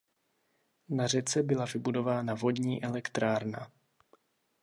Na 0.89 1.07
řece 1.07 1.43
byla 1.43 1.65
vybudována 1.65 2.33
vodní 2.33 2.83
elektrárna. 2.83 3.71